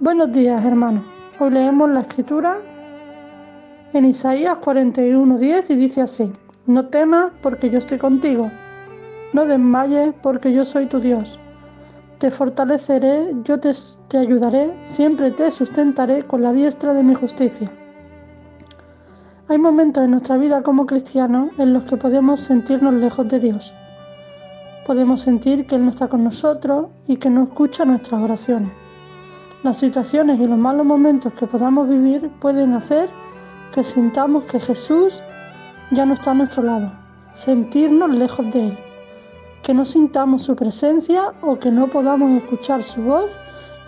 [0.00, 1.02] Buenos días, hermanos.
[1.40, 2.58] Hoy leemos la escritura
[3.92, 6.32] en Isaías 41:10 y dice así:
[6.66, 8.48] No temas porque yo estoy contigo.
[9.32, 11.40] No desmayes porque yo soy tu Dios.
[12.18, 13.72] Te fortaleceré, yo te,
[14.06, 17.68] te ayudaré, siempre te sustentaré con la diestra de mi justicia.
[19.48, 23.74] Hay momentos en nuestra vida como cristianos en los que podemos sentirnos lejos de Dios.
[24.86, 28.70] Podemos sentir que Él no está con nosotros y que no escucha nuestras oraciones.
[29.64, 33.10] Las situaciones y los malos momentos que podamos vivir pueden hacer
[33.74, 35.18] que sintamos que Jesús
[35.90, 36.92] ya no está a nuestro lado,
[37.34, 38.78] sentirnos lejos de Él,
[39.64, 43.32] que no sintamos su presencia o que no podamos escuchar su voz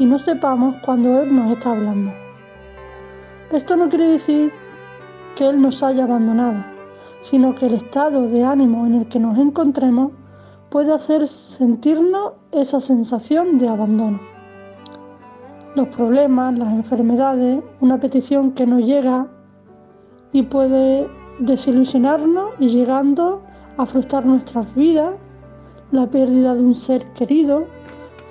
[0.00, 2.10] y no sepamos cuando Él nos está hablando.
[3.52, 4.52] Esto no quiere decir
[5.36, 6.64] que Él nos haya abandonado,
[7.22, 10.10] sino que el estado de ánimo en el que nos encontremos
[10.68, 14.39] puede hacer sentirnos esa sensación de abandono
[15.74, 19.26] los problemas, las enfermedades, una petición que no llega
[20.32, 23.42] y puede desilusionarnos y llegando
[23.76, 25.14] a frustrar nuestras vidas,
[25.92, 27.64] la pérdida de un ser querido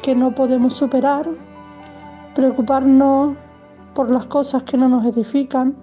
[0.01, 1.27] que no podemos superar,
[2.35, 3.35] preocuparnos
[3.93, 5.75] por las cosas que no nos edifican,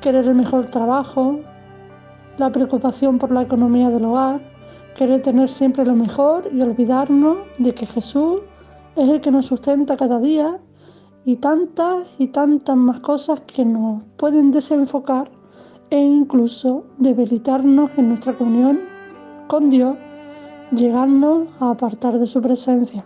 [0.00, 1.40] querer el mejor trabajo,
[2.38, 4.40] la preocupación por la economía del hogar,
[4.96, 8.40] querer tener siempre lo mejor y olvidarnos de que Jesús
[8.96, 10.58] es el que nos sustenta cada día
[11.24, 15.30] y tantas y tantas más cosas que nos pueden desenfocar
[15.90, 18.80] e incluso debilitarnos en nuestra comunión
[19.48, 19.96] con Dios,
[20.70, 23.04] llegarnos a apartar de su presencia.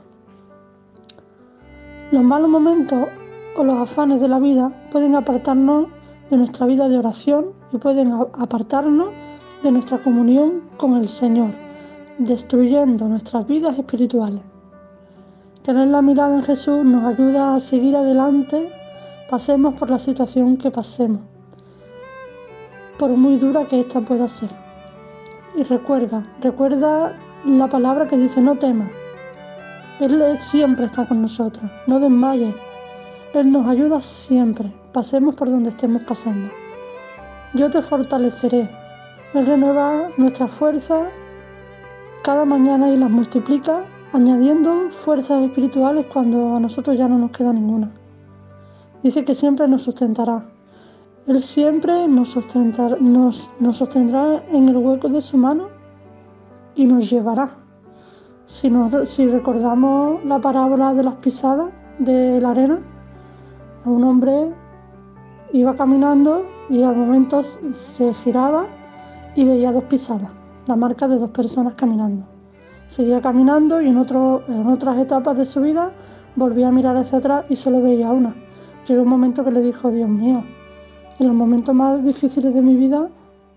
[2.13, 3.09] Los malos momentos
[3.57, 5.89] o los afanes de la vida pueden apartarnos
[6.31, 9.09] de nuestra vida de oración y pueden apartarnos
[9.63, 11.51] de nuestra comunión con el Señor,
[12.19, 14.54] destruyendo nuestras vidas espirituales.
[15.65, 18.69] Tener la mirada en Jesús nos ayuda a seguir adelante,
[19.31, 21.23] pasemos por la situación que pasemos,
[22.99, 24.51] por muy dura que ésta pueda ser.
[25.57, 27.17] Y recuerda, recuerda
[27.47, 28.91] la palabra que dice no temas.
[30.01, 32.55] Él siempre está con nosotros, no desmayes.
[33.33, 36.51] Él nos ayuda siempre, pasemos por donde estemos pasando.
[37.55, 38.69] Yo te fortaleceré.
[39.33, 41.05] Él renueva nuestras fuerzas
[42.23, 43.81] cada mañana y las multiplica
[44.15, 47.91] añadiendo fuerzas espirituales cuando a nosotros ya no nos queda ninguna.
[49.03, 50.45] Dice que siempre nos sustentará.
[51.27, 52.37] Él siempre nos,
[53.01, 55.67] nos, sostendrá en el hueco de su mano
[56.77, 57.51] y nos llevará.
[58.47, 58.71] Si,
[59.07, 62.79] si recordamos la parábola de las pisadas de la arena,
[63.85, 64.53] un hombre
[65.53, 68.67] iba caminando y al momento se giraba
[69.35, 70.31] y veía dos pisadas,
[70.69, 72.34] la marca de dos personas caminando.
[72.89, 75.91] Seguía caminando y en, otras etapas de su vida
[76.37, 78.35] volvía a mirar hacia atrás y solo veía una.
[78.87, 80.45] Llegó un momento que le dijo, Dios mío,
[81.19, 83.09] en los momentos más difíciles de mi vida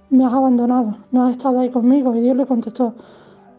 [0.09, 2.15] me has abandonado, no has estado ahí conmigo.
[2.15, 2.95] Y Dios le contestó,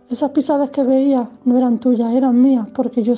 [0.09, 3.15] esas pisadas que veías no eran tuyas, eran mías, porque yo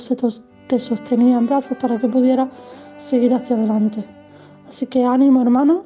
[0.67, 2.49] te sostenía en brazos para que pudieras
[2.97, 4.03] seguir hacia adelante.
[4.67, 5.83] Así que ánimo hermano,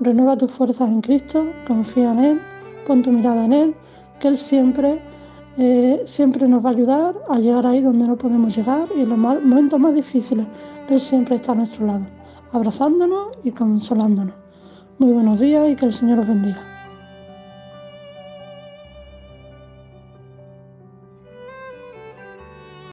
[0.00, 2.40] renueva tus fuerzas en Cristo, confía en Él,
[2.86, 3.74] pon tu mirada en Él,
[4.20, 5.00] que Él siempre
[5.58, 9.08] eh, siempre nos va a ayudar a llegar ahí donde no podemos llegar y en
[9.08, 10.46] los momentos más difíciles
[10.90, 12.06] Él siempre está a nuestro lado,
[12.52, 14.34] abrazándonos y consolándonos.
[14.98, 16.75] Muy buenos días y que el Señor os bendiga.